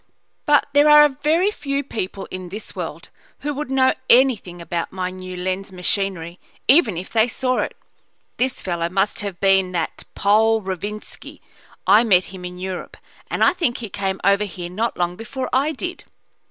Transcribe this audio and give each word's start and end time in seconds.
But 0.47 0.65
there 0.73 0.89
are 0.89 1.15
very 1.21 1.51
few 1.51 1.83
people 1.83 2.27
in 2.31 2.49
this 2.49 2.75
world 2.75 3.09
who 3.41 3.53
would 3.53 3.69
know 3.69 3.93
anything 4.09 4.59
about 4.59 4.91
my 4.91 5.11
new 5.11 5.37
lens 5.37 5.71
machinery 5.71 6.39
even 6.67 6.97
if 6.97 7.11
they 7.11 7.27
saw 7.27 7.59
it. 7.59 7.77
This 8.37 8.63
fellow 8.63 8.89
must 8.89 9.19
have 9.19 9.39
been 9.39 9.73
that 9.73 10.05
Pole, 10.15 10.63
Rovinski. 10.63 11.39
I 11.85 12.03
met 12.03 12.25
him 12.33 12.43
in 12.43 12.57
Europe, 12.57 12.97
and 13.29 13.43
I 13.43 13.53
think 13.53 13.77
he 13.77 13.89
came 13.89 14.19
over 14.23 14.45
here 14.45 14.71
not 14.71 14.97
long 14.97 15.15
before 15.15 15.47
I 15.53 15.71
did." 15.71 16.03